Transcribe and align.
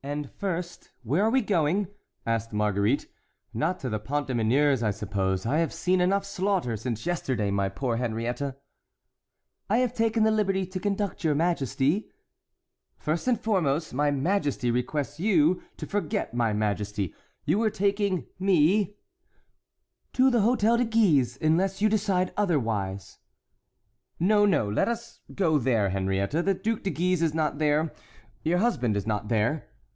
"And, 0.00 0.30
first, 0.30 0.92
where 1.02 1.24
are 1.24 1.30
we 1.30 1.40
going?" 1.40 1.88
asked 2.24 2.52
Marguerite; 2.52 3.08
"not 3.52 3.80
to 3.80 3.88
the 3.88 3.98
Pont 3.98 4.28
des 4.28 4.34
Meuniers, 4.34 4.80
I 4.80 4.92
suppose,—I 4.92 5.58
have 5.58 5.72
seen 5.72 6.00
enough 6.00 6.24
slaughter 6.24 6.76
since 6.76 7.04
yesterday, 7.04 7.50
my 7.50 7.68
poor 7.68 7.96
Henriette." 7.96 8.62
"I 9.68 9.78
have 9.78 9.92
taken 9.92 10.22
the 10.22 10.30
liberty 10.30 10.66
to 10.66 10.78
conduct 10.78 11.24
your 11.24 11.34
majesty"— 11.34 12.12
"First 12.96 13.26
and 13.26 13.40
foremost, 13.40 13.92
my 13.92 14.12
majesty 14.12 14.70
requests 14.70 15.18
you 15.18 15.64
to 15.78 15.84
forget 15.84 16.32
my 16.32 16.52
majesty—you 16.52 17.58
were 17.58 17.68
taking 17.68 18.28
me"— 18.38 18.94
"To 20.12 20.30
the 20.30 20.38
Hôtel 20.42 20.78
de 20.78 20.84
Guise, 20.84 21.36
unless 21.42 21.82
you 21.82 21.88
decide 21.88 22.32
otherwise." 22.36 23.18
"No, 24.20 24.46
no, 24.46 24.70
let 24.70 24.86
us 24.86 25.22
go 25.34 25.58
there, 25.58 25.88
Henriette; 25.88 26.44
the 26.44 26.54
Duc 26.54 26.84
de 26.84 26.90
Guise 26.90 27.20
is 27.20 27.34
not 27.34 27.58
there, 27.58 27.92
your 28.44 28.58
husband 28.58 28.96
is 28.96 29.04
not 29.06 29.26
there." 29.26 29.64